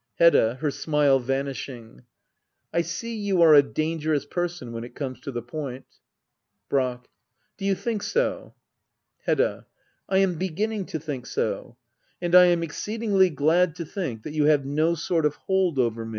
[0.15, 0.55] Hedda.
[0.61, 2.05] [Her smile vanishing,]
[2.73, 5.85] I see you are a dangerous person— when it comes to the point.
[6.69, 7.07] Brack.
[7.57, 8.55] Do you think so?
[9.25, 9.67] Hedda.
[10.09, 11.77] I am beginning to think so.
[12.19, 15.77] And I am exceed ingly glad to think— that you have no sort of hold
[15.77, 16.09] over me.